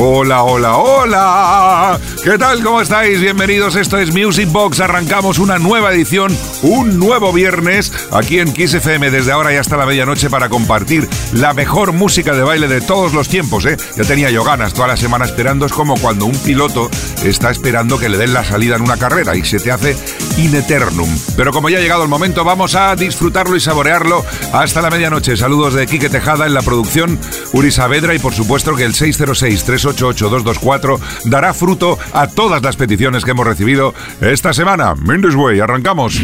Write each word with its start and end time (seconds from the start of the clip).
Hola, 0.00 0.44
hola, 0.44 0.76
hola. 0.76 2.00
¿Qué 2.22 2.38
tal? 2.38 2.62
¿Cómo 2.62 2.80
estáis? 2.80 3.20
Bienvenidos. 3.20 3.74
Esto 3.74 3.98
es 3.98 4.14
Music 4.14 4.48
Box. 4.48 4.78
Arrancamos 4.78 5.40
una 5.40 5.58
nueva 5.58 5.92
edición, 5.92 6.32
un 6.62 7.00
nuevo 7.00 7.32
viernes, 7.32 7.92
aquí 8.12 8.38
en 8.38 8.52
Kiss 8.52 8.74
FM, 8.74 9.10
desde 9.10 9.32
ahora 9.32 9.52
y 9.52 9.56
hasta 9.56 9.76
la 9.76 9.86
medianoche 9.86 10.30
para 10.30 10.48
compartir 10.48 11.08
la 11.32 11.52
mejor 11.52 11.90
música 11.90 12.32
de 12.32 12.44
baile 12.44 12.68
de 12.68 12.80
todos 12.80 13.12
los 13.12 13.28
tiempos, 13.28 13.66
¿eh? 13.66 13.76
Ya 13.96 14.04
tenía 14.04 14.30
yo 14.30 14.44
ganas 14.44 14.72
toda 14.72 14.86
la 14.86 14.96
semana 14.96 15.24
esperando. 15.24 15.66
Es 15.66 15.72
como 15.72 15.96
cuando 15.96 16.26
un 16.26 16.38
piloto 16.38 16.88
está 17.24 17.50
esperando 17.50 17.98
que 17.98 18.08
le 18.08 18.18
den 18.18 18.34
la 18.34 18.44
salida 18.44 18.76
en 18.76 18.82
una 18.82 18.98
carrera 18.98 19.34
y 19.34 19.44
se 19.44 19.58
te 19.58 19.72
hace 19.72 19.96
in 20.36 20.54
eternum. 20.54 21.08
Pero 21.36 21.52
como 21.52 21.70
ya 21.70 21.78
ha 21.78 21.80
llegado 21.80 22.04
el 22.04 22.08
momento, 22.08 22.44
vamos 22.44 22.76
a 22.76 22.94
disfrutarlo 22.94 23.56
y 23.56 23.60
saborearlo 23.60 24.24
hasta 24.52 24.80
la 24.80 24.90
medianoche. 24.90 25.36
Saludos 25.36 25.74
de 25.74 25.88
Quique 25.88 26.08
Tejada 26.08 26.46
en 26.46 26.54
la 26.54 26.62
producción, 26.62 27.18
Uri 27.52 27.72
Saavedra 27.72 28.14
y 28.14 28.20
por 28.20 28.32
supuesto 28.32 28.76
que 28.76 28.84
el 28.84 28.94
606 28.94 29.64
388 29.64 29.87
6882224 29.96 30.98
dará 31.24 31.54
fruto 31.54 31.98
a 32.12 32.26
todas 32.26 32.62
las 32.62 32.76
peticiones 32.76 33.24
que 33.24 33.32
hemos 33.32 33.46
recibido 33.46 33.94
esta 34.20 34.52
semana. 34.52 34.94
Mendes 34.94 35.34
Way, 35.34 35.60
arrancamos. 35.60 36.20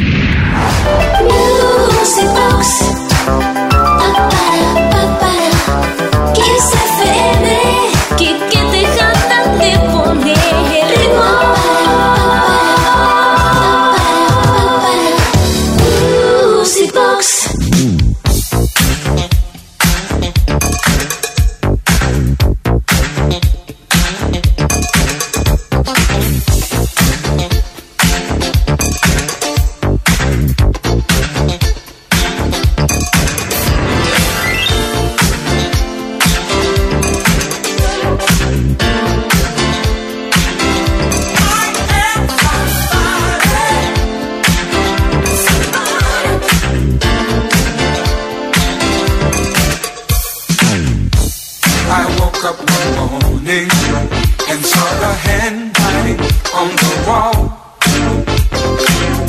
up 52.47 52.59
one 52.59 52.92
morning 53.23 53.69
and 54.50 54.61
saw 54.67 54.89
a 55.00 55.14
hand 55.14 55.75
handwriting 55.75 56.20
on 56.53 56.69
the 56.83 56.92
wall. 57.06 57.41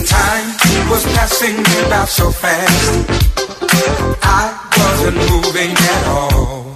Time 0.03 0.47
was 0.91 1.03
passing 1.15 1.55
me 1.55 1.77
by 1.89 2.03
so 2.05 2.29
fast. 2.29 3.07
I 4.21 4.51
wasn't 4.77 5.17
moving 5.31 5.71
at 5.93 6.03
all. 6.07 6.75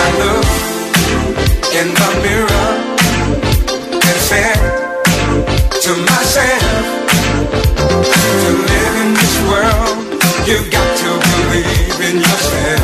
I 0.00 0.06
looked 0.22 0.58
in 1.78 1.88
the 2.00 2.10
mirror 2.24 2.70
and 4.08 4.18
said 4.28 4.58
to 5.84 5.90
myself, 6.10 6.62
to 8.42 8.50
live 8.70 8.94
in 9.04 9.10
this 9.20 9.36
world, 9.50 9.96
you've 10.48 10.70
got 10.76 10.90
to 11.02 11.10
believe 11.30 12.00
in 12.10 12.16
yourself. 12.18 12.81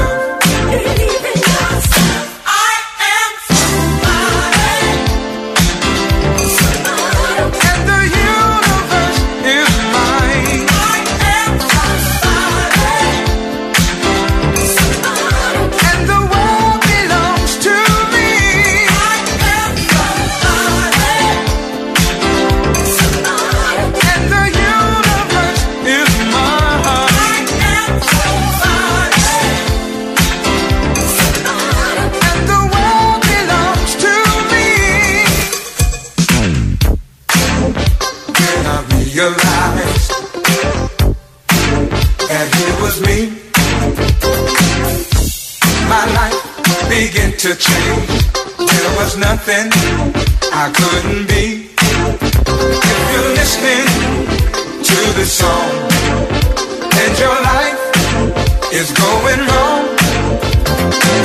to 47.48 47.54
change. 47.56 48.08
There 48.58 48.92
was 48.98 49.16
nothing 49.16 49.70
I 50.52 50.70
couldn't 50.78 51.26
be. 51.28 51.70
If 51.80 53.04
you're 53.12 53.32
listening 53.40 53.86
to 54.88 54.96
this 55.16 55.32
song 55.32 55.70
and 57.02 57.18
your 57.18 57.38
life 57.52 57.80
is 58.70 58.92
going 58.92 59.40
wrong, 59.48 59.96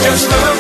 just 0.01 0.29
look. 0.29 0.52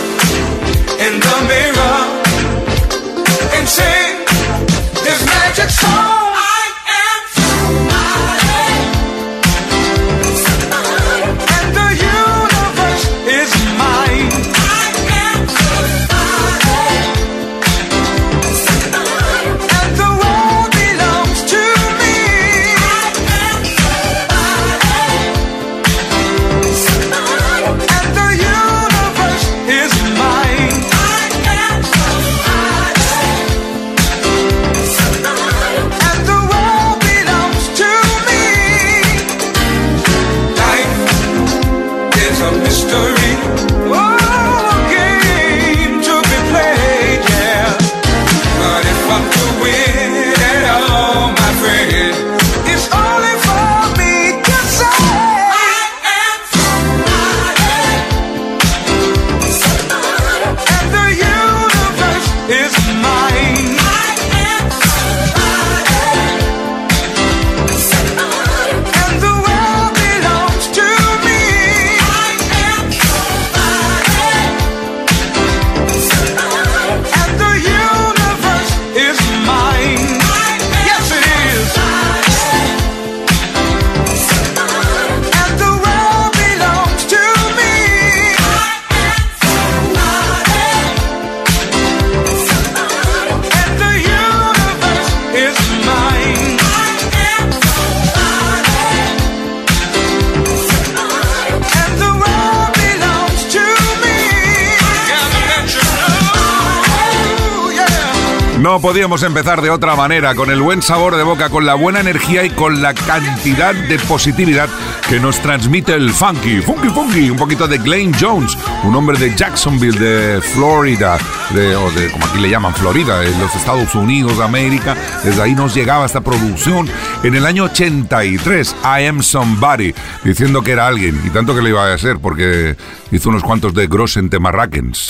No 108.63 108.79
podíamos 108.79 109.23
empezar 109.23 109.61
de 109.61 109.69
otra 109.69 109.97
manera, 109.97 110.35
con 110.35 110.49
el 110.49 110.61
buen 110.61 110.81
sabor 110.81 111.17
de 111.17 111.23
boca, 111.23 111.49
con 111.49 111.65
la 111.65 111.73
buena 111.73 111.99
energía 111.99 112.45
y 112.45 112.49
con 112.49 112.81
la 112.81 112.93
cantidad 112.93 113.75
de 113.75 113.99
positividad 113.99 114.69
que 115.09 115.19
nos 115.19 115.41
transmite 115.41 115.93
el 115.93 116.11
funky, 116.11 116.61
funky 116.61 116.87
funky, 116.87 117.29
un 117.29 117.35
poquito 117.35 117.67
de 117.67 117.77
Glenn 117.77 118.13
Jones, 118.17 118.57
un 118.85 118.95
hombre 118.95 119.17
de 119.17 119.35
Jacksonville, 119.35 119.99
de 119.99 120.41
Florida, 120.41 121.17
de, 121.49 121.75
o 121.75 121.91
de 121.91 122.09
como 122.09 122.25
aquí 122.25 122.39
le 122.39 122.49
llaman 122.49 122.73
Florida, 122.73 123.25
en 123.25 123.37
los 123.37 123.53
Estados 123.53 123.93
Unidos 123.95 124.37
de 124.37 124.45
América. 124.45 124.95
Desde 125.25 125.41
ahí 125.41 125.55
nos 125.55 125.75
llegaba 125.75 126.05
esta 126.05 126.21
producción 126.21 126.89
en 127.21 127.35
el 127.35 127.45
año 127.45 127.65
83, 127.65 128.77
I 128.81 129.07
Am 129.07 129.21
Somebody, 129.21 129.93
diciendo 130.23 130.63
que 130.63 130.71
era 130.71 130.87
alguien, 130.87 131.21
y 131.25 131.31
tanto 131.31 131.53
que 131.53 131.61
le 131.61 131.71
iba 131.71 131.85
a 131.85 131.93
hacer, 131.93 132.17
porque 132.19 132.77
hizo 133.11 133.27
unos 133.27 133.43
cuantos 133.43 133.73
de 133.73 133.87
Grossen 133.87 134.29
Temarrakens. 134.29 135.07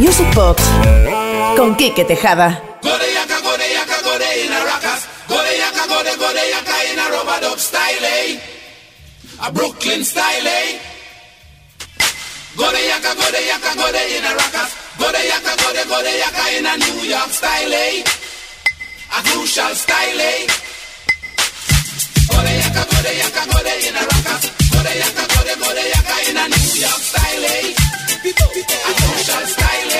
Music 0.00 0.34
Box 0.34 0.62
con 1.62 1.76
Quique 1.76 2.04
Tejada. 2.04 2.60
A 9.38 9.50
Brooklyn 9.50 10.04
style, 10.04 10.46
eh? 10.46 10.80
Go 12.56 12.70
de 12.70 12.86
yaka, 12.86 13.14
go 13.14 13.26
de 13.30 13.46
yaka, 13.46 13.74
go 13.74 13.86
de 13.92 14.02
in 14.18 14.24
a 14.24 14.34
rockers. 14.34 14.72
Go 14.98 15.06
de 15.12 15.22
yaka, 15.30 15.52
go 15.62 15.68
de, 15.72 15.82
go 15.88 16.02
de 16.02 16.12
yaka 16.22 16.44
in 16.58 16.66
a 16.66 16.76
New 16.78 17.04
York 17.08 17.30
style, 17.30 17.72
eh? 17.72 18.04
A 19.16 19.22
crucial 19.22 19.74
style, 19.74 20.20
eh? 20.20 20.46
Go 22.26 22.38
de 22.42 22.52
yaka, 22.62 22.82
go 22.90 22.98
de 23.06 23.12
yaka, 23.22 23.42
go 23.50 23.58
de 23.66 23.74
in 23.88 23.96
a 23.96 24.02
rockers. 24.10 24.44
Go 24.72 24.78
de 24.82 24.92
yaka, 25.02 25.24
go 25.30 25.40
de, 25.46 25.54
go 25.62 25.68
de 25.78 25.84
yaka 25.94 26.16
in 26.28 26.36
a 26.42 26.44
New 26.54 26.70
York 26.86 27.02
style, 27.10 27.44
eh? 27.54 27.74
A 28.88 28.92
crucial 28.98 29.44
style, 29.54 29.91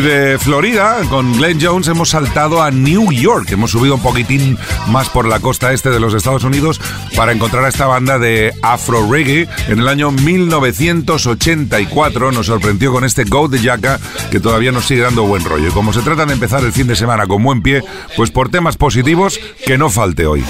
de 0.00 0.38
Florida, 0.38 0.98
con 1.08 1.36
Glenn 1.36 1.58
Jones, 1.60 1.88
hemos 1.88 2.10
saltado 2.10 2.62
a 2.62 2.70
New 2.70 3.10
York. 3.12 3.50
Hemos 3.52 3.70
subido 3.70 3.94
un 3.94 4.02
poquitín 4.02 4.58
más 4.88 5.08
por 5.08 5.26
la 5.26 5.40
costa 5.40 5.72
este 5.72 5.88
de 5.90 5.98
los 5.98 6.12
Estados 6.14 6.44
Unidos 6.44 6.78
para 7.16 7.32
encontrar 7.32 7.64
a 7.64 7.68
esta 7.68 7.86
banda 7.86 8.18
de 8.18 8.52
Afro 8.62 9.10
Reggae. 9.10 9.48
En 9.68 9.78
el 9.80 9.88
año 9.88 10.10
1984 10.10 12.32
nos 12.32 12.46
sorprendió 12.46 12.92
con 12.92 13.04
este 13.04 13.24
Go 13.24 13.48
de 13.48 13.60
Yaka 13.60 13.98
que 14.30 14.40
todavía 14.40 14.72
nos 14.72 14.86
sigue 14.86 15.02
dando 15.02 15.24
buen 15.24 15.44
rollo. 15.44 15.68
Y 15.68 15.72
como 15.72 15.92
se 15.92 16.02
trata 16.02 16.26
de 16.26 16.34
empezar 16.34 16.62
el 16.64 16.72
fin 16.72 16.86
de 16.86 16.96
semana 16.96 17.26
con 17.26 17.42
buen 17.42 17.62
pie, 17.62 17.82
pues 18.16 18.30
por 18.30 18.50
temas 18.50 18.76
positivos, 18.76 19.40
que 19.64 19.78
no 19.78 19.90
falte 19.90 20.26
hoy. 20.26 20.44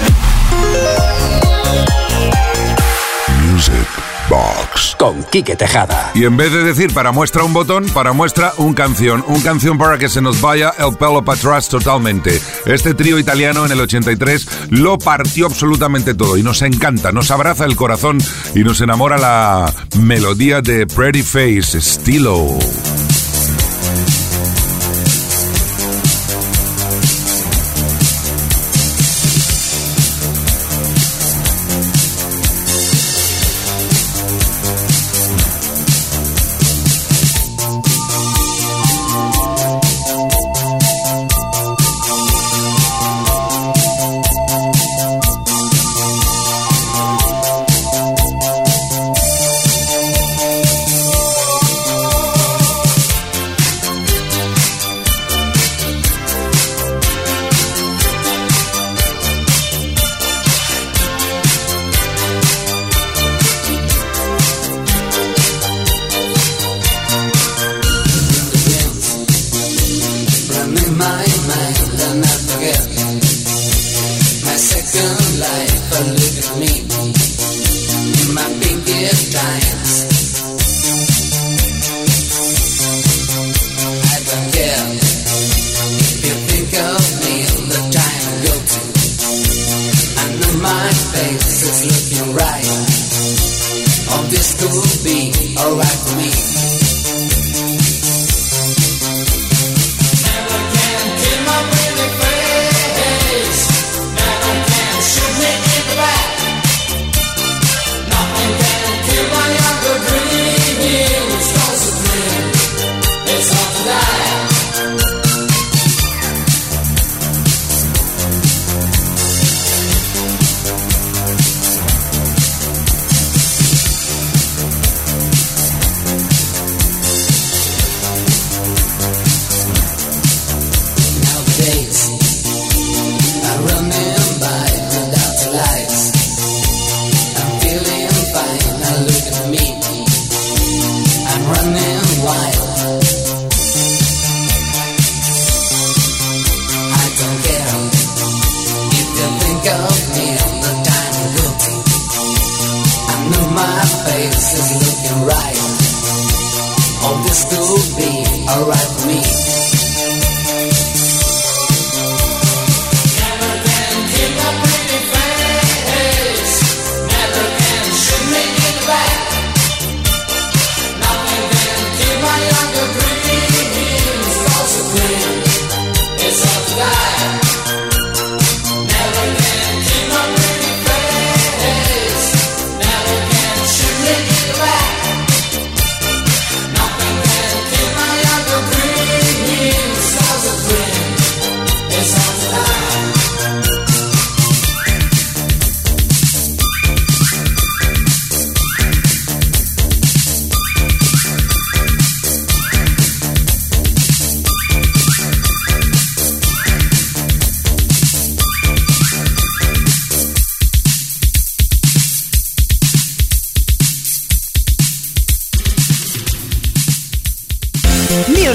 Music 3.51 4.08
Box 4.29 4.95
con 4.97 5.23
Quique 5.23 5.55
Tejada. 5.55 6.11
Y 6.13 6.25
en 6.25 6.37
vez 6.37 6.51
de 6.51 6.63
decir 6.63 6.93
para 6.93 7.11
muestra 7.11 7.43
un 7.43 7.53
botón, 7.53 7.87
para 7.89 8.13
muestra 8.13 8.53
un 8.57 8.73
canción. 8.73 9.23
Un 9.27 9.41
canción 9.41 9.77
para 9.77 9.97
que 9.97 10.07
se 10.07 10.21
nos 10.21 10.39
vaya 10.39 10.73
el 10.77 10.95
pelo 10.97 11.23
para 11.23 11.37
atrás 11.37 11.67
totalmente. 11.67 12.39
Este 12.65 12.93
trío 12.93 13.17
italiano 13.17 13.65
en 13.65 13.71
el 13.71 13.81
83 13.81 14.69
lo 14.69 14.97
partió 14.97 15.47
absolutamente 15.47 16.13
todo 16.13 16.37
y 16.37 16.43
nos 16.43 16.61
encanta, 16.61 17.11
nos 17.11 17.31
abraza 17.31 17.65
el 17.65 17.75
corazón 17.75 18.19
y 18.53 18.59
nos 18.59 18.81
enamora 18.81 19.17
la 19.17 19.73
melodía 19.99 20.61
de 20.61 20.85
Pretty 20.85 21.23
Face, 21.23 21.77
estilo. 21.77 22.57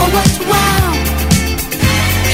Oh, 0.00 0.08
what 0.14 0.34
wow! 0.50 0.90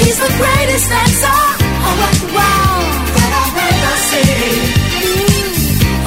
He's 0.01 0.19
the 0.21 0.33
greatest 0.37 0.87
dancer. 0.89 1.41
Oh, 1.87 1.95
what 2.01 2.19
wow! 2.37 2.77
That 3.17 3.33
I've 3.43 3.59
ever 3.69 3.95
seen. 4.11 4.61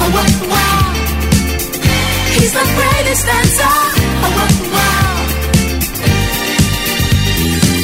Oh, 0.02 0.10
what 0.16 0.34
wow! 0.52 0.86
He's 2.38 2.52
the 2.54 2.66
greatest 2.78 3.22
dancer. 3.26 3.74
Oh, 4.24 4.30
what 4.38 4.54
wow! 4.74 5.14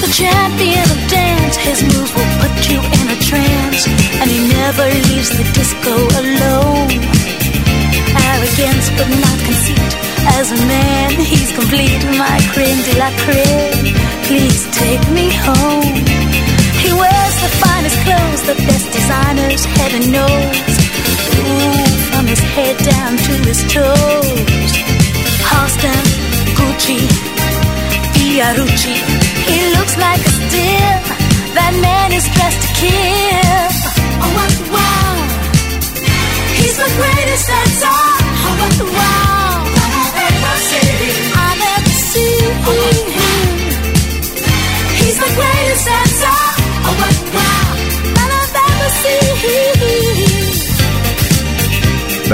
The 0.02 0.10
champion 0.14 0.86
of 0.94 1.00
dance, 1.10 1.56
his 1.56 1.82
moves 1.82 2.12
will 2.14 2.32
put 2.38 2.54
you 2.70 2.78
in 2.78 3.06
a 3.10 3.18
trance, 3.26 3.86
and 4.20 4.30
he 4.30 4.40
never 4.54 4.86
leaves 5.10 5.30
the 5.34 5.44
disco 5.58 5.94
alone. 6.22 6.90
Arrogance, 8.14 8.86
but 8.96 9.08
not 9.10 9.38
conceit. 9.42 10.03
As 10.26 10.52
a 10.52 10.56
man, 10.66 11.10
he's 11.20 11.52
complete. 11.52 12.02
My 12.18 12.38
creme 12.52 12.80
de 12.88 12.94
la 12.98 13.10
creme. 13.24 13.94
Please 14.24 14.64
take 14.72 15.04
me 15.10 15.30
home. 15.46 15.94
He 16.82 16.90
wears 16.92 17.36
the 17.44 17.52
finest 17.62 17.98
clothes, 18.04 18.42
the 18.50 18.56
best 18.68 18.86
designers, 18.92 19.64
heaven 19.64 20.12
knows. 20.12 20.74
Ooh, 21.44 21.86
from 22.10 22.26
his 22.26 22.40
head 22.40 22.76
down 22.78 23.16
to 23.16 23.32
his 23.48 23.60
toes. 23.72 24.70
Halston, 25.48 26.04
Gucci, 26.56 27.00
Fiorucci. 28.14 28.96
He 29.48 29.58
looks 29.76 29.96
like 29.98 30.20
a 30.20 30.30
steal. 30.30 30.98
That 31.54 31.72
man 31.80 32.12
is 32.12 32.26
dressed 32.34 32.62
to 32.62 32.70
kill. 32.80 33.83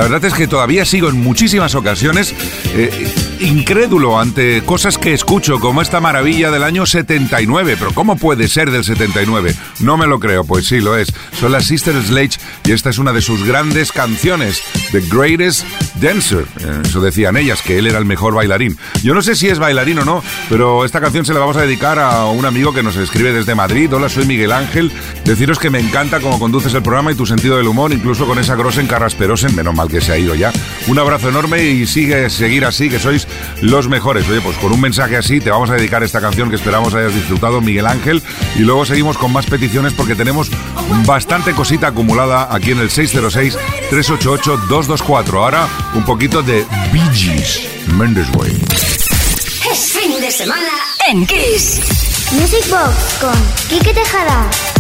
La 0.01 0.09
verdad 0.09 0.25
es 0.25 0.33
que 0.33 0.49
todavía 0.49 0.87
sigo 0.87 1.11
en 1.11 1.21
muchísimas 1.21 1.75
ocasiones 1.75 2.35
eh, 2.75 3.13
incrédulo 3.41 4.19
ante 4.19 4.63
cosas 4.63 4.97
que 4.97 5.13
escucho, 5.13 5.61
como 5.61 5.83
esta 5.83 6.01
maravilla 6.01 6.51
del 6.51 6.63
año 6.63 6.87
79. 6.87 7.77
Pero 7.79 7.93
¿cómo 7.93 8.17
puede 8.17 8.49
ser 8.49 8.71
del 8.71 8.83
79? 8.83 9.55
No 9.81 9.99
me 9.99 10.07
lo 10.07 10.19
creo, 10.19 10.45
pues 10.45 10.65
sí, 10.65 10.81
lo 10.81 10.97
es. 10.97 11.13
Son 11.39 11.53
las 11.53 11.67
Sister 11.67 11.95
Sledge 12.03 12.39
y 12.65 12.73
esta 12.73 12.89
es 12.89 12.97
una 12.97 13.13
de 13.13 13.21
sus 13.21 13.45
grandes 13.45 13.93
canciones, 13.93 14.63
The 14.91 15.03
Greatest 15.03 15.67
Dancer. 15.97 16.47
Eh, 16.61 16.83
Eso 16.85 17.01
decían 17.01 17.37
ellas, 17.37 17.63
que 17.63 17.79
él 17.79 17.87
era 17.87 17.99
el 17.99 18.05
mejor 18.05 18.35
bailarín. 18.35 18.79
Yo 19.03 19.15
no 19.15 19.23
sé 19.23 19.35
si 19.35 19.49
es 19.49 19.59
bailarín 19.59 19.99
o 20.01 20.05
no, 20.05 20.23
pero 20.49 20.85
esta 20.85 21.01
canción 21.01 21.25
se 21.25 21.35
la 21.35 21.41
vamos 21.41 21.57
a 21.57 21.63
dedicar 21.63 21.99
a 21.99 22.27
un 22.27 22.45
amigo 22.47 22.73
que 22.73 22.83
nos 22.83 22.97
escribe 22.97 23.33
desde 23.33 23.55
Madrid. 23.55 23.93
Hola, 23.93 24.09
soy 24.09 24.27
Miguel 24.27 24.53
Ángel. 24.53 24.93
Deciros 25.25 25.59
que 25.59 25.71
me 25.71 25.81
encanta 25.81 26.21
cómo 26.21 26.39
conduces 26.39 26.73
el 26.75 26.83
programa 26.83 27.13
y 27.13 27.15
tu 27.15 27.27
sentido 27.27 27.57
del 27.57 27.69
humor, 27.69 27.93
incluso 27.93 28.27
con 28.27 28.39
esa 28.39 28.57
grosen 28.57 28.87
carrasperosen, 28.87 29.55
menos 29.55 29.75
mal 29.75 29.89
que 29.89 30.01
se 30.01 30.13
ha 30.13 30.19
ido 30.19 30.35
ya. 30.35 30.53
Un 30.87 30.99
abrazo 30.99 31.29
enorme 31.29 31.65
y 31.65 31.87
sigue 31.87 32.31
seguir 32.31 32.65
así, 32.65 32.89
que 32.89 32.99
sois 32.99 33.27
los 33.61 33.89
mejores. 33.89 34.29
Oye, 34.29 34.41
pues 34.41 34.57
con 34.59 34.73
un 34.73 34.81
mensaje 34.81 35.17
así 35.17 35.41
te 35.41 35.51
vamos 35.51 35.71
a 35.71 35.75
dedicar 35.75 36.03
esta 36.03 36.21
canción 36.21 36.51
que 36.51 36.57
esperamos 36.57 36.95
hayas 36.95 37.15
disfrutado, 37.15 37.61
Miguel 37.61 37.87
Ángel. 37.87 38.23
Y 38.57 38.61
luego 38.61 38.85
seguimos 38.85 39.19
con 39.19 39.33
más 39.33 39.47
peticiones 39.47 39.93
porque 39.93 40.15
tenemos 40.15 40.51
bastante 41.07 41.53
cosita 41.53 41.89
acumulada 41.89 42.55
aquí 42.55 42.73
en 42.73 42.79
el 42.81 42.91
606-388-224. 42.91 45.33
Ahora 45.35 45.69
un 45.95 46.05
poquito 46.05 46.43
de 46.43 46.67
Bee 46.93 47.15
Gees, 47.15 47.61
Mendes 47.87 48.29
Way. 48.35 48.59
Es 49.71 49.93
fin 49.93 50.21
de 50.21 50.31
semana 50.31 50.71
en 51.07 51.27
Kiss. 51.27 51.81
Music 52.33 52.69
Box 52.69 53.19
con 53.21 53.35
Quique 53.69 53.93
Tejada. 53.93 54.80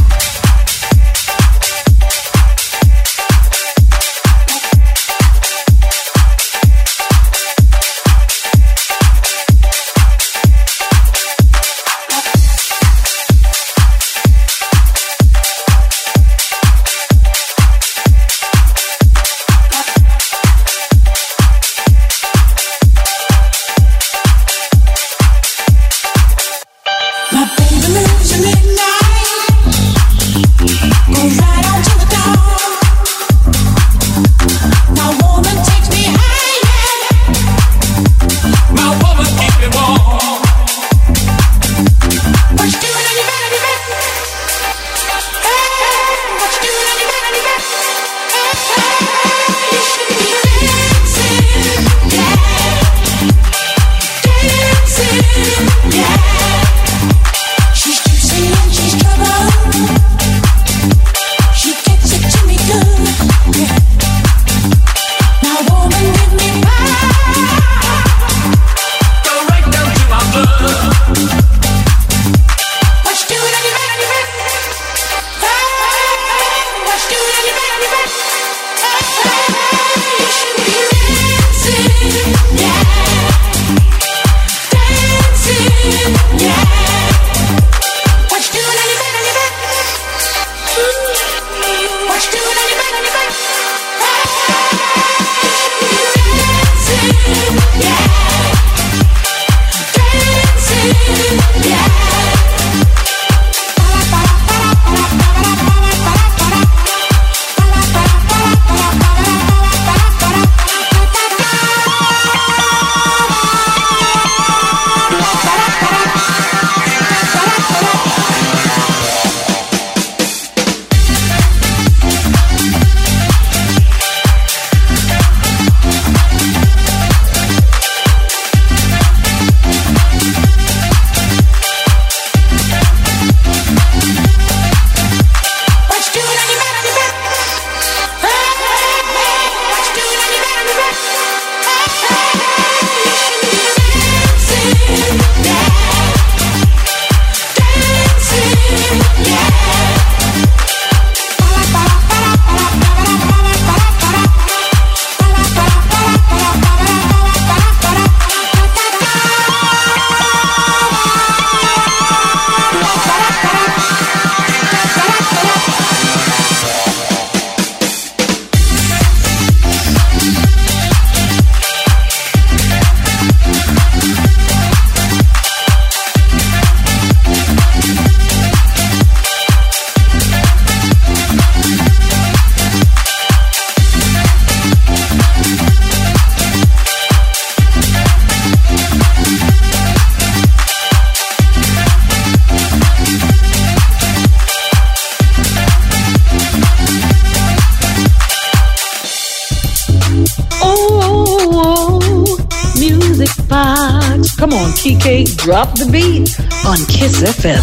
On, 204.90 205.24
drop 205.36 205.78
the 205.78 205.88
beat 205.92 206.36
on 206.66 206.76
Kiss 206.88 207.22
FM. 207.22 207.60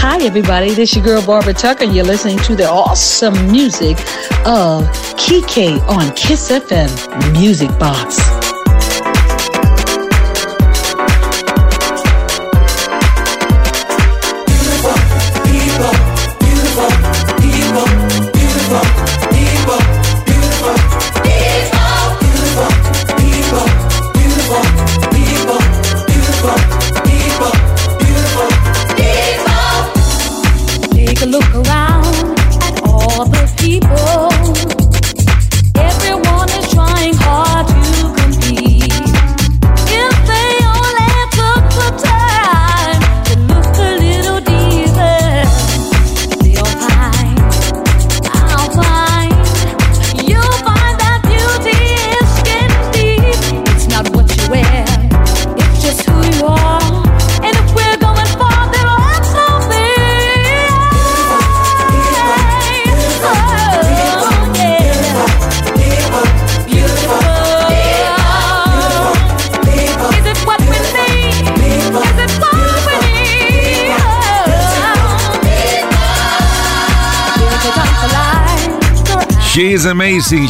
Hi, 0.00 0.20
everybody. 0.24 0.74
This 0.74 0.90
is 0.90 0.96
your 0.96 1.04
girl 1.04 1.24
Barbara 1.24 1.54
Tucker. 1.54 1.84
You're 1.84 2.04
listening 2.04 2.38
to 2.38 2.56
the 2.56 2.68
awesome 2.68 3.52
music 3.52 3.96
of 4.44 4.82
Kike 5.14 5.80
on 5.86 6.12
Kiss 6.16 6.50
FM 6.50 7.32
Music 7.34 7.70
Box. 7.78 8.33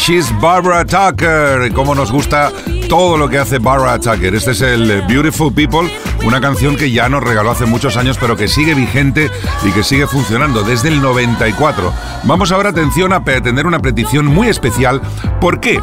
She's 0.05 0.31
Barbara 0.41 0.85
Tucker. 0.85 1.73
Como 1.73 1.95
nos 1.95 2.13
gusta 2.13 2.53
todo 2.89 3.17
lo 3.17 3.29
que 3.29 3.39
hace 3.39 3.59
Barbara 3.59 3.99
Tucker. 3.99 4.35
Este 4.35 4.51
es 4.51 4.61
el 4.61 5.03
Beautiful 5.03 5.53
People, 5.53 5.91
una 6.25 6.41
canción 6.41 6.77
que 6.77 6.91
ya 6.91 7.09
nos 7.09 7.23
regaló 7.23 7.51
hace 7.51 7.65
muchos 7.65 7.97
años, 7.97 8.19
pero 8.21 8.37
que 8.37 8.49
sigue 8.49 8.75
vigente 8.75 9.31
y 9.65 9.71
que 9.71 9.83
sigue 9.83 10.07
funcionando 10.07 10.63
desde 10.63 10.89
el 10.89 11.01
94. 11.01 11.93
Vamos 12.25 12.53
ahora, 12.53 12.71
atención, 12.71 13.13
a 13.13 13.25
tener 13.25 13.67
una 13.67 13.81
petición 13.81 14.27
muy 14.27 14.49
especial. 14.49 15.01
¿Por 15.41 15.61
qué? 15.61 15.81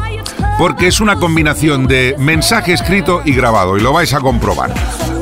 Porque 0.58 0.86
es 0.86 1.00
una 1.00 1.16
combinación 1.16 1.86
de 1.86 2.14
mensaje 2.18 2.72
escrito 2.72 3.22
y 3.24 3.32
grabado, 3.32 3.76
y 3.76 3.80
lo 3.80 3.92
vais 3.92 4.14
a 4.14 4.20
comprobar. 4.20 4.72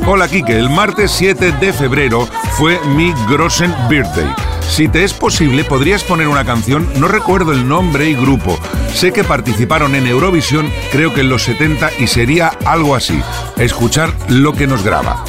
Hola 0.06 0.28
Kike, 0.28 0.58
el 0.58 0.68
martes 0.68 1.10
7 1.12 1.52
de 1.52 1.72
febrero 1.72 2.28
fue 2.52 2.78
mi 2.96 3.14
Grossen 3.28 3.74
Birthday. 3.88 4.28
Si 4.70 4.86
te 4.86 5.02
es 5.02 5.12
posible, 5.12 5.64
podrías 5.64 6.04
poner 6.04 6.28
una 6.28 6.44
canción, 6.44 6.88
no 6.96 7.08
recuerdo 7.08 7.52
el 7.52 7.66
nombre 7.68 8.08
y 8.08 8.14
grupo. 8.14 8.56
Sé 8.94 9.12
que 9.12 9.24
participaron 9.24 9.96
en 9.96 10.06
Eurovisión, 10.06 10.70
creo 10.92 11.12
que 11.12 11.22
en 11.22 11.28
los 11.28 11.42
70, 11.42 11.90
y 11.98 12.06
sería 12.06 12.52
algo 12.64 12.94
así. 12.94 13.20
Escuchar 13.58 14.14
lo 14.28 14.52
que 14.52 14.68
nos 14.68 14.84
graba. 14.84 15.24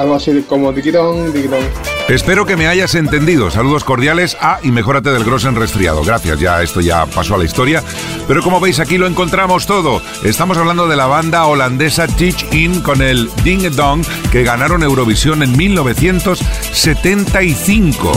Algo 0.00 0.14
así 0.14 0.42
como 0.48 0.72
tiquitón, 0.72 1.30
tiquitón. 1.32 1.93
Espero 2.08 2.44
que 2.44 2.56
me 2.56 2.66
hayas 2.66 2.94
entendido. 2.94 3.50
Saludos 3.50 3.82
cordiales 3.82 4.36
a 4.40 4.58
y 4.62 4.70
mejórate 4.70 5.10
del 5.10 5.24
Grossen 5.24 5.56
resfriado. 5.56 6.04
Gracias, 6.04 6.38
ya 6.38 6.62
esto 6.62 6.82
ya 6.82 7.06
pasó 7.06 7.34
a 7.34 7.38
la 7.38 7.44
historia. 7.44 7.82
Pero 8.28 8.42
como 8.42 8.60
veis 8.60 8.78
aquí 8.78 8.98
lo 8.98 9.06
encontramos 9.06 9.66
todo. 9.66 10.02
Estamos 10.22 10.58
hablando 10.58 10.86
de 10.86 10.96
la 10.96 11.06
banda 11.06 11.46
holandesa 11.46 12.06
Teach 12.06 12.52
In 12.52 12.82
con 12.82 13.00
el 13.00 13.30
Ding 13.42 13.74
Dong 13.74 14.04
que 14.30 14.44
ganaron 14.44 14.82
Eurovisión 14.82 15.42
en 15.42 15.56
1975. 15.56 18.12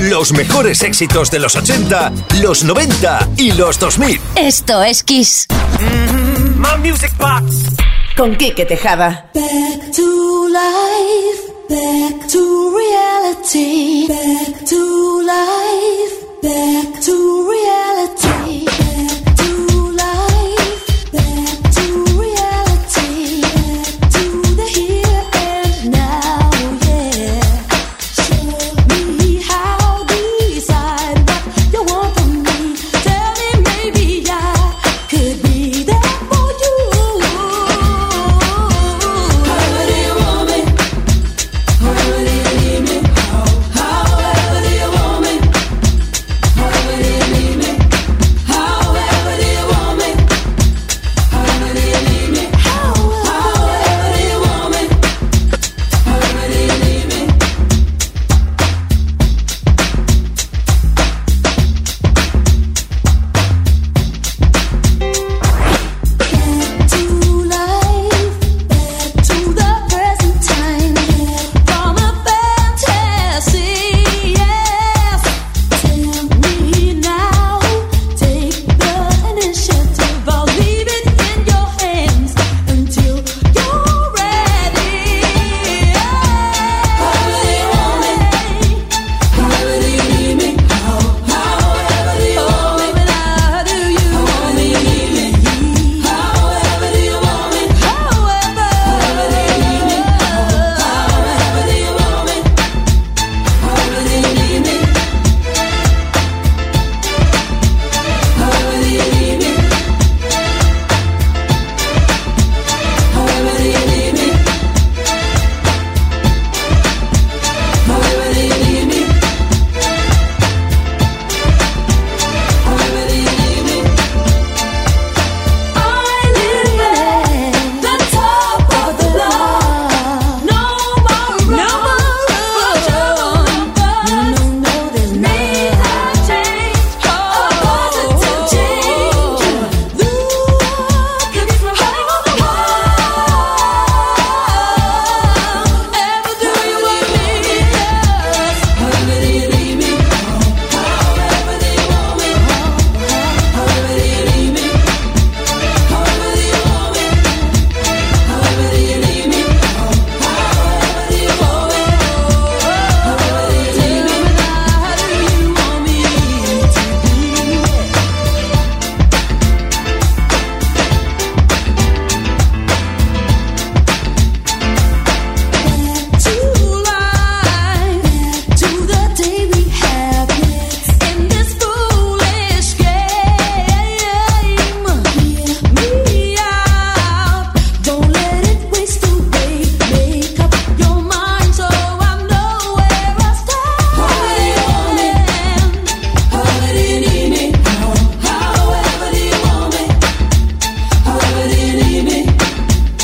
Los 0.00 0.32
mejores 0.32 0.82
éxitos 0.82 1.30
de 1.30 1.38
los 1.38 1.56
80, 1.56 2.10
los 2.40 2.64
90 2.64 3.28
y 3.36 3.52
los 3.52 3.78
2000. 3.78 4.18
Esto 4.34 4.82
es 4.82 5.02
Kiss. 5.02 5.46
My 6.56 6.88
Music 6.88 7.12
Box. 7.18 7.66
Con 8.16 8.34
Quique 8.36 8.64
Tejada. 8.64 9.30
Back 9.34 9.92
to 9.94 10.48
life, 10.48 11.52
back 11.68 12.26
to 12.28 12.74
reality, 12.78 14.08
back 14.08 14.64
to 14.64 15.20
life, 15.20 16.14
back 16.42 17.00
to 17.04 17.50
reality. 17.50 17.89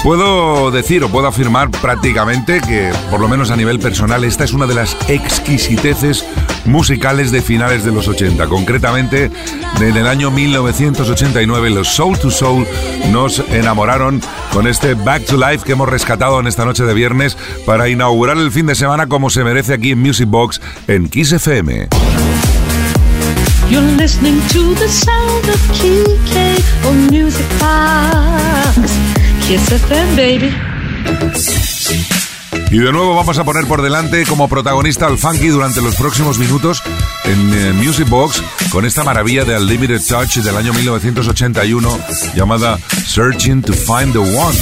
Puedo 0.07 0.71
decir 0.71 1.03
o 1.03 1.09
puedo 1.09 1.27
afirmar 1.27 1.69
prácticamente 1.69 2.61
que, 2.61 2.93
por 3.11 3.19
lo 3.19 3.27
menos 3.27 3.51
a 3.51 3.57
nivel 3.57 3.81
personal, 3.81 4.23
esta 4.23 4.45
es 4.45 4.53
una 4.53 4.69
de 4.69 4.75
las 4.75 4.97
exquisiteces 5.09 6.25
musicales 6.65 7.33
de 7.33 7.43
finales 7.43 7.85
de 7.85 7.91
los 7.91 8.07
80. 8.07 8.47
Concretamente, 8.47 9.33
en 9.81 9.97
el 9.97 10.07
año 10.07 10.31
1989, 10.31 11.71
los 11.71 11.89
Soul 11.89 12.17
to 12.21 12.31
Soul 12.31 12.69
nos 13.11 13.41
enamoraron 13.51 14.21
con 14.53 14.69
este 14.69 14.95
Back 14.95 15.25
to 15.25 15.37
Life 15.37 15.65
que 15.65 15.73
hemos 15.73 15.89
rescatado 15.89 16.39
en 16.39 16.47
esta 16.47 16.65
noche 16.65 16.85
de 16.85 16.95
viernes 16.95 17.37
para 17.67 17.89
inaugurar 17.89 18.39
el 18.39 18.53
fin 18.53 18.67
de 18.67 18.77
semana 18.77 19.09
como 19.09 19.29
se 19.29 19.43
merece 19.43 19.75
aquí 19.75 19.91
en 19.91 19.99
Music 19.99 20.29
Box 20.29 20.61
en 20.87 21.09
Kiss 21.09 21.33
FM. 21.33 21.89
Kiss 29.47 29.71
baby. 30.17 30.53
Y 32.73 32.79
de 32.79 32.91
nuevo 32.91 33.15
vamos 33.15 33.39
a 33.39 33.45
poner 33.45 33.65
por 33.67 33.81
delante 33.81 34.25
como 34.27 34.49
protagonista 34.49 35.07
al 35.07 35.19
Funky 35.19 35.49
durante 35.49 35.81
los 35.81 35.95
próximos 35.95 36.39
minutos 36.39 36.83
en 37.25 37.55
eh, 37.55 37.73
Music 37.73 38.09
Box 38.09 38.43
con 38.71 38.85
esta 38.85 39.05
maravilla 39.05 39.45
de 39.45 39.57
Unlimited 39.57 40.01
Touch 40.05 40.39
del 40.39 40.57
año 40.57 40.73
1981 40.73 41.99
llamada 42.35 42.79
Searching 43.07 43.63
to 43.63 43.73
Find 43.73 44.13
the 44.13 44.19
One. 44.19 44.59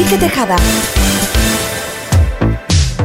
Quique 0.00 0.16
Tejada. 0.16 0.56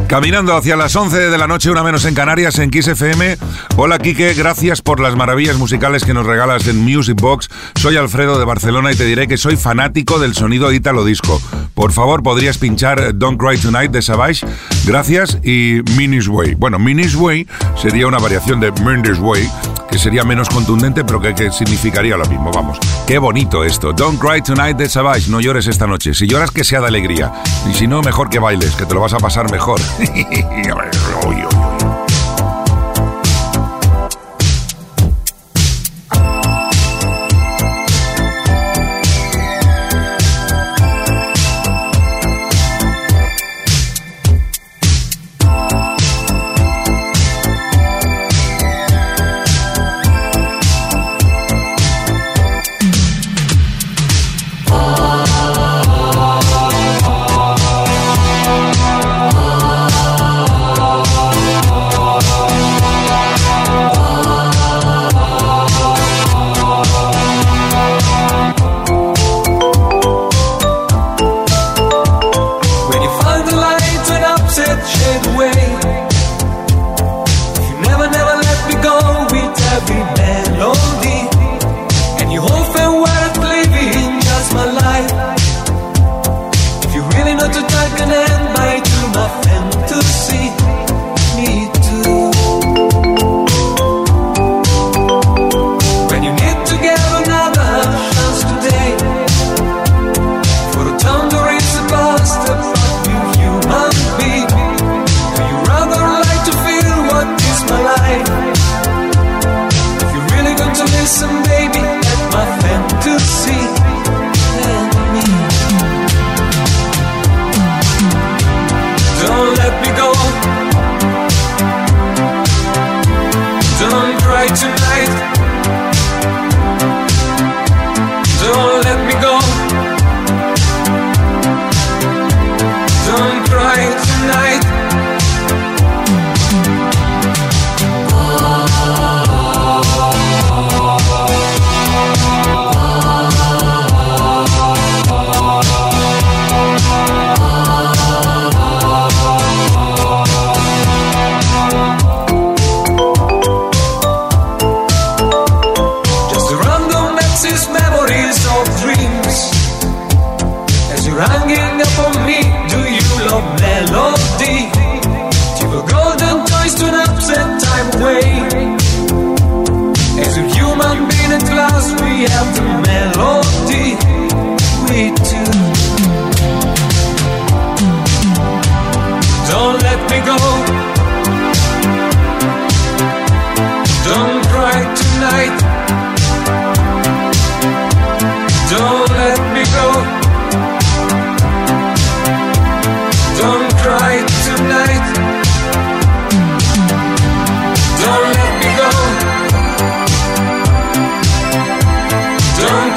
Caminando 0.08 0.56
hacia 0.56 0.78
las 0.78 0.96
11 0.96 1.30
de 1.30 1.38
la 1.38 1.46
noche, 1.46 1.70
una 1.70 1.84
menos 1.84 2.06
en 2.06 2.16
Canarias, 2.16 2.58
en 2.60 2.72
Kiss 2.72 2.88
FM. 2.88 3.38
Hola 3.76 4.00
Quique, 4.00 4.34
gracias 4.34 4.82
por 4.82 5.02
las 5.02 5.18
maravillas 5.18 5.58
musicales 5.58 6.06
que 6.06 6.14
nos 6.14 6.26
regalas 6.26 6.66
en 6.70 6.78
Music 6.78 7.20
Box. 7.20 7.50
Soy 7.76 7.98
Alfredo 7.98 8.40
de 8.40 8.46
Barcelona 8.46 8.94
y 8.94 8.96
te 8.96 9.04
diré 9.04 9.28
que 9.28 9.36
soy 9.36 9.58
fanático 9.58 10.20
del 10.20 10.36
sonido 10.36 10.72
ítalo 10.72 11.04
disco. 11.04 11.42
Por 11.74 11.92
favor, 11.92 12.24
¿podrías 12.24 12.60
pinchar 12.60 13.18
Don't 13.18 13.38
Cry 13.38 13.58
Tonight 13.58 13.92
de 13.92 14.02
Savage? 14.02 14.48
Gracias 14.86 15.38
y 15.44 15.82
Minis 15.98 16.30
Way. 16.30 16.56
Bueno, 16.56 16.80
Minis 16.80 17.16
Way 17.16 17.46
sería 17.76 18.08
una 18.08 18.20
variación 18.20 18.62
de 18.62 18.72
Mindy's 18.72 19.20
Way 19.20 19.50
que 19.96 20.00
sería 20.00 20.26
menos 20.26 20.50
contundente, 20.50 21.06
pero 21.06 21.22
que, 21.22 21.34
que 21.34 21.50
significaría 21.52 22.18
lo 22.18 22.26
mismo. 22.26 22.52
Vamos, 22.52 22.78
qué 23.08 23.18
bonito 23.18 23.64
esto. 23.64 23.94
Don't 23.94 24.20
cry 24.20 24.42
tonight 24.42 24.76
de 24.76 24.90
Savage, 24.90 25.32
no 25.32 25.40
llores 25.40 25.68
esta 25.68 25.88
noche. 25.88 26.14
Si 26.14 26.28
lloras, 26.28 26.52
que 26.52 26.66
sea 26.66 26.82
de 26.82 26.88
alegría. 26.88 27.32
Y 27.70 27.74
si 27.74 27.88
no, 27.88 28.02
mejor 28.02 28.30
que 28.30 28.40
bailes, 28.40 28.76
que 28.76 28.86
te 28.86 28.94
lo 28.94 29.00
vas 29.00 29.14
a 29.14 29.20
pasar 29.20 29.50
mejor. 29.50 29.80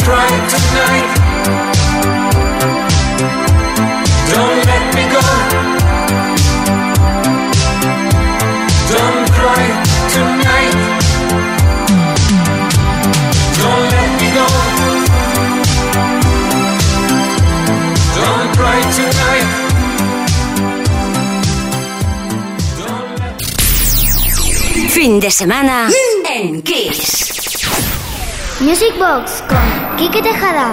tonight. 0.08 1.10
Don't 4.32 4.60
let 4.70 4.84
me 4.96 5.04
go. 5.12 5.24
Don't 8.92 9.24
cry 9.36 9.64
tonight. 10.14 10.76
Don't 13.60 13.84
let 13.94 14.10
me 14.20 14.28
go. 14.38 14.46
Don't 18.16 18.48
cry 18.56 18.80
tonight. 18.98 19.48
Fin 24.90 25.20
de 25.20 25.30
semana 25.30 25.88
en 26.30 26.62
Kiss. 26.62 27.28
Music 28.60 28.98
Box 28.98 29.42
con 29.48 29.77
Kike 29.98 30.22
Tejada. 30.22 30.68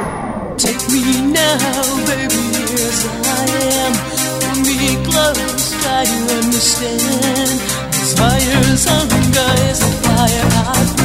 Take 0.55 0.85
me 0.93 1.01
now, 1.33 1.81
baby, 2.05 2.45
as 2.77 3.01
I 3.09 3.45
am. 3.81 3.93
Hold 4.45 4.59
me 4.67 5.01
close, 5.03 5.71
try 5.81 6.05
to 6.05 6.19
understand. 6.37 7.59
Desire's 7.89 8.85
hunger 8.85 9.51
is 9.69 9.81
a 9.81 9.91
fire 10.05 10.45
I 10.61 11.04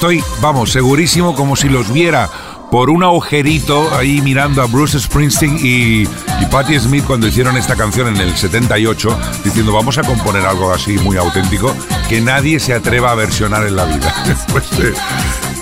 Estoy, 0.00 0.24
vamos, 0.40 0.72
segurísimo 0.72 1.34
como 1.34 1.56
si 1.56 1.68
los 1.68 1.92
viera 1.92 2.30
por 2.70 2.88
un 2.88 3.02
agujerito 3.02 3.94
ahí 3.94 4.22
mirando 4.22 4.62
a 4.62 4.64
Bruce 4.64 4.98
Springsteen 4.98 5.58
y, 5.58 6.04
y 6.04 6.46
Patti 6.50 6.80
Smith 6.80 7.04
cuando 7.04 7.26
hicieron 7.26 7.58
esta 7.58 7.76
canción 7.76 8.08
en 8.08 8.16
el 8.16 8.34
78, 8.34 9.18
diciendo 9.44 9.74
vamos 9.74 9.98
a 9.98 10.02
componer 10.02 10.46
algo 10.46 10.72
así 10.72 10.96
muy 11.00 11.18
auténtico 11.18 11.76
que 12.08 12.22
nadie 12.22 12.58
se 12.60 12.72
atreva 12.72 13.10
a 13.10 13.14
versionar 13.14 13.66
en 13.66 13.76
la 13.76 13.84
vida. 13.84 14.14
pues, 14.52 14.72
eh, 14.78 14.94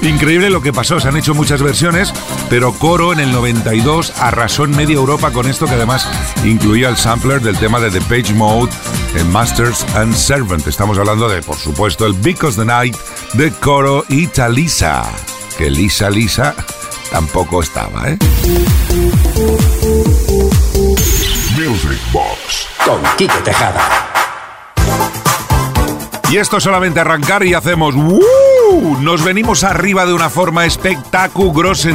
increíble 0.03 0.51
lo 0.51 0.63
que 0.63 0.73
pasó, 0.73 1.01
se 1.01 1.09
han 1.09 1.17
hecho 1.17 1.35
muchas 1.35 1.61
versiones, 1.61 2.15
pero 2.49 2.73
Coro 2.75 3.13
en 3.13 3.19
el 3.19 3.33
92 3.33 4.13
arrasó 4.21 4.67
en 4.67 4.77
media 4.77 4.95
Europa 4.95 5.33
con 5.33 5.49
esto 5.49 5.67
que 5.67 5.75
además 5.75 6.09
incluía 6.45 6.91
el 6.91 6.97
sampler 6.97 7.41
del 7.41 7.59
tema 7.59 7.81
de 7.81 7.91
The 7.91 8.03
Page 8.03 8.35
Mode 8.35 8.71
en 9.15 9.31
Masters 9.31 9.85
and 9.95 10.15
Servant. 10.15 10.67
Estamos 10.67 10.99
hablando 10.99 11.29
de, 11.29 11.43
por 11.43 11.57
supuesto, 11.57 12.07
el 12.07 12.15
Because 12.15 12.57
the 12.57 12.65
Night 12.65 12.97
de 13.35 13.51
Coro 13.53 14.05
y 14.09 14.27
Talisa. 14.27 15.05
Que 15.57 15.71
Lisa 15.71 16.11
Lisa 16.11 16.55
tampoco 17.11 17.63
estaba, 17.63 18.09
¿eh? 18.09 18.19
Music 21.57 22.01
Box 22.13 22.67
con 22.85 23.01
Quique 23.17 23.39
Tejada. 23.45 23.81
Y 26.31 26.37
esto 26.37 26.61
solamente 26.61 27.01
arrancar 27.01 27.43
y 27.45 27.55
hacemos 27.55 27.95
¡Woo! 27.95 28.99
Nos 29.01 29.25
venimos 29.25 29.65
arriba 29.65 30.05
de 30.05 30.13
una 30.13 30.29
forma 30.29 30.67
espectaculosa. 30.67 31.91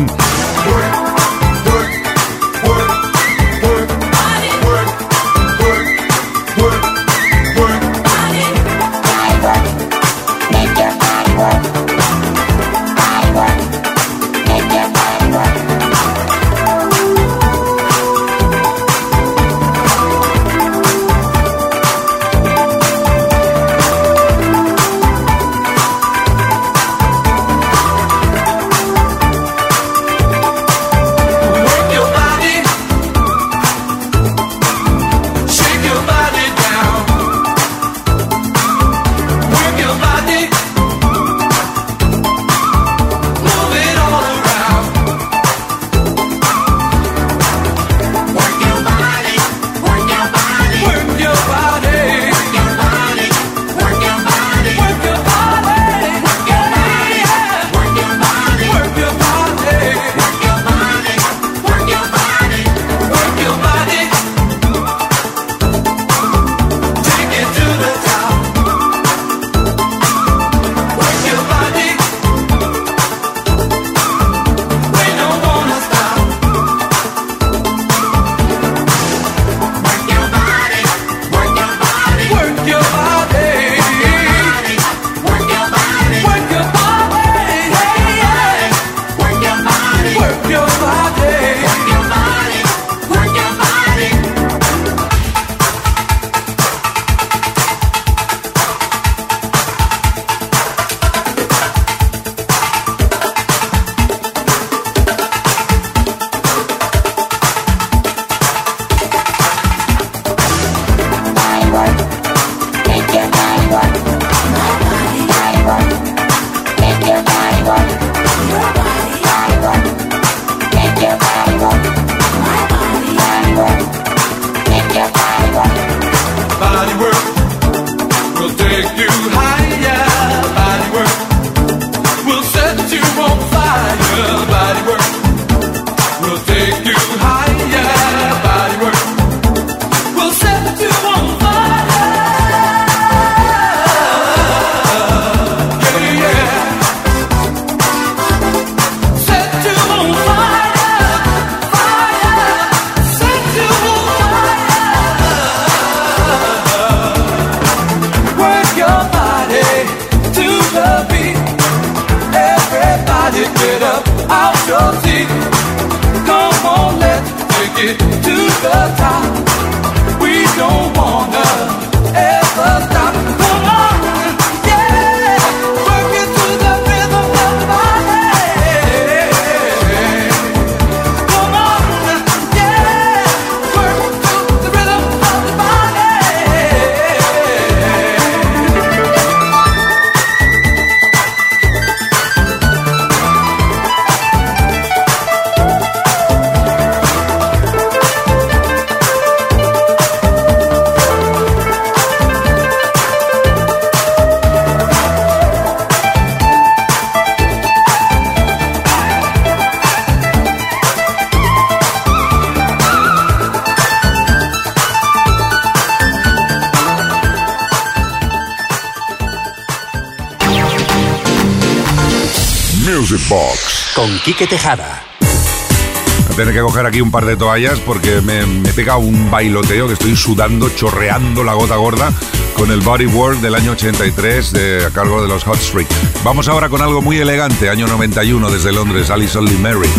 Con 223.96 224.20
Quique 224.20 224.48
Tejada. 224.48 225.04
Voy 225.20 226.34
a 226.34 226.36
tener 226.36 226.54
que 226.54 226.62
coger 226.62 226.86
aquí 226.86 227.02
un 227.02 227.12
par 227.12 227.26
de 227.26 227.36
toallas 227.36 227.80
porque 227.80 228.22
me, 228.22 228.46
me 228.46 228.74
pega 228.74 228.98
un 228.98 229.30
bailoteo 229.30 229.88
que 229.88 229.94
estoy 229.94 230.16
sudando, 230.16 230.70
chorreando 230.70 231.44
la 231.44 231.54
gota 231.54 231.76
gorda 231.76 232.12
con 232.56 232.72
el 232.72 232.82
Body 232.82 233.06
World 233.06 233.42
del 233.42 233.56
año 233.56 233.72
83 233.72 234.54
de, 234.54 234.86
a 234.86 234.90
cargo 234.92 235.22
de 235.22 235.28
los 235.28 235.44
Hot 235.44 235.60
Streak. 235.60 235.88
Vamos 236.24 236.48
ahora 236.48 236.70
con 236.70 236.82
algo 236.82 237.02
muy 237.02 237.18
elegante, 237.18 237.70
año 237.70 237.88
91 237.88 238.50
desde 238.50 238.72
Londres, 238.72 239.10
Alison 239.10 239.46
Lee 239.46 239.58
Mary. 239.58 239.90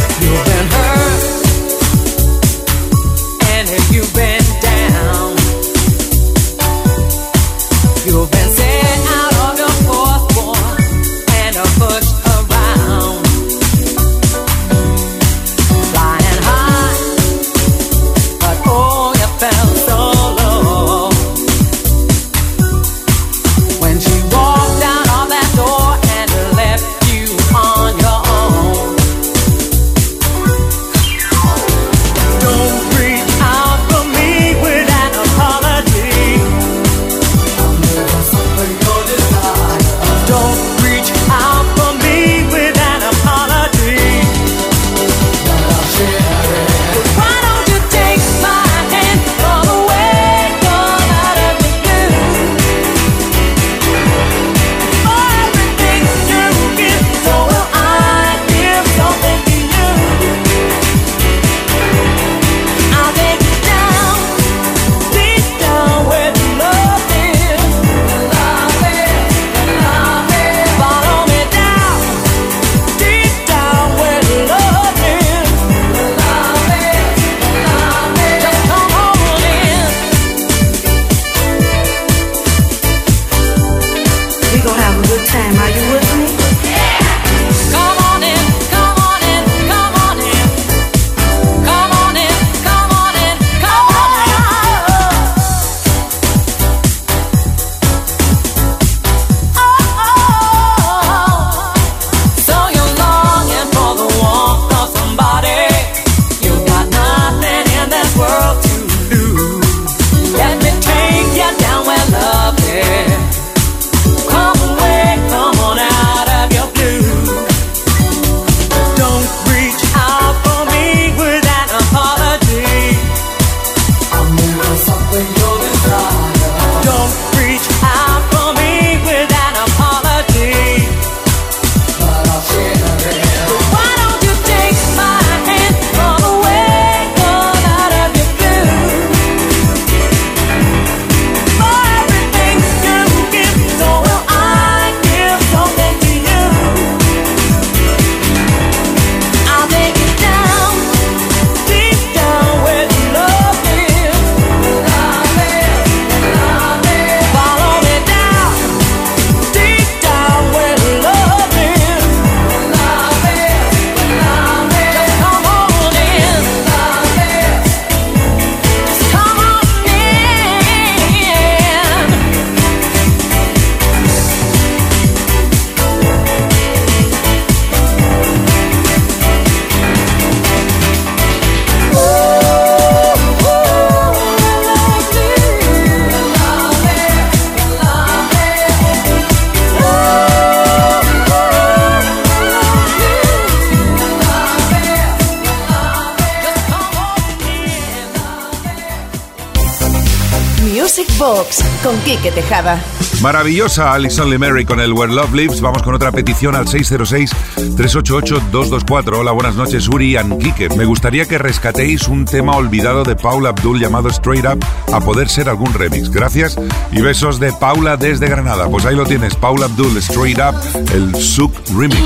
Quique 202.15 202.31
Tejada. 202.31 202.81
Maravillosa 203.23 203.93
Alison 203.93 204.31
Limerick 204.31 204.69
con 204.69 204.79
el 204.79 204.93
Where 204.93 205.13
Love 205.13 205.35
Lives. 205.35 205.61
Vamos 205.61 205.83
con 205.83 205.97
otra 205.97 206.13
petición 206.13 206.55
al 206.55 206.67
606-388-224. 206.67 209.19
Hola, 209.19 209.33
buenas 209.33 209.57
noches, 209.57 209.89
Uri 209.89 210.17
and 210.17 210.41
Kike. 210.41 210.69
Me 210.77 210.85
gustaría 210.85 211.27
que 211.27 211.39
rescatéis 211.39 212.07
un 212.07 212.25
tema 212.25 212.55
olvidado 212.57 213.03
de 213.03 213.17
Paula 213.17 213.49
Abdul 213.49 213.81
llamado 213.81 214.11
Straight 214.11 214.45
Up, 214.45 214.65
a 214.93 215.01
poder 215.01 215.29
ser 215.29 215.49
algún 215.49 215.75
remix. 215.75 216.09
Gracias 216.09 216.57
y 216.93 217.01
besos 217.01 217.41
de 217.41 217.53
Paula 217.53 217.97
desde 217.97 218.29
Granada. 218.29 218.69
Pues 218.69 218.87
ahí 218.87 218.95
lo 218.95 219.07
tienes, 219.07 219.35
Paula 219.35 219.67
Abdul, 219.67 219.97
Straight 219.97 220.39
Up, 220.39 220.55
el 220.93 221.17
Suk 221.17 221.53
Remix. 221.77 221.99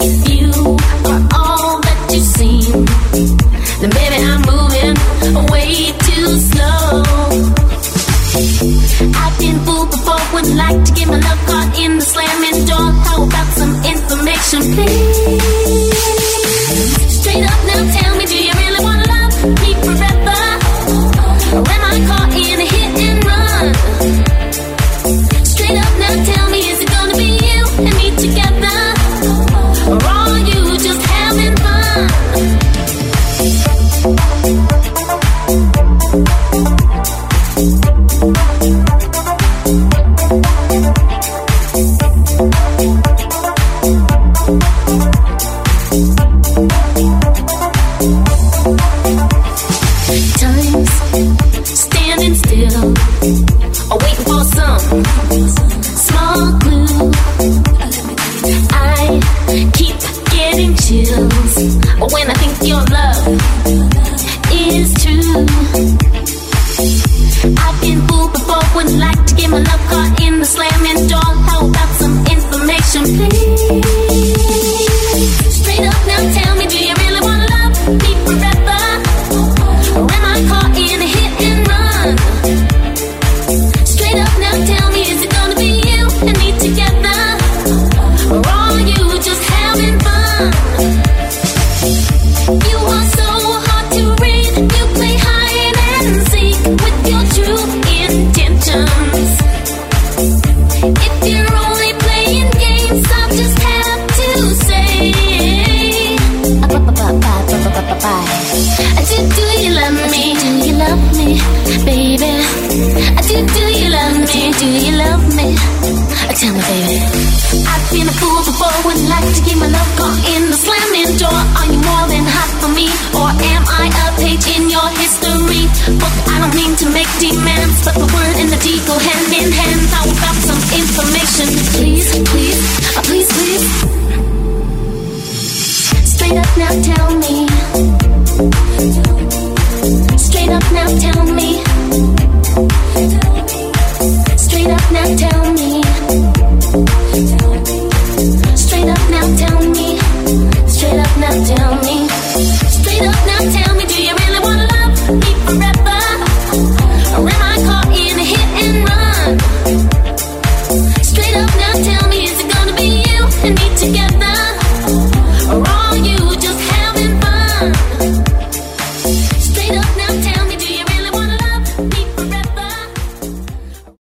then 0.00 0.49
Something. 14.50 15.39